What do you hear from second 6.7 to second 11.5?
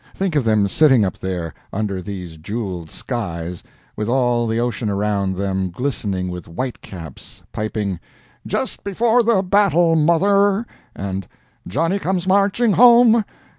caps, piping "Just Before the Battle, Mother!" and